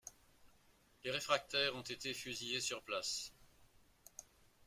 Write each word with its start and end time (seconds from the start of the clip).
Les 1.03 1.11
réfractaires 1.11 1.75
ont 1.75 1.83
été 1.83 2.11
fusillés 2.15 2.59
sur 2.59 2.81
place. 2.81 3.31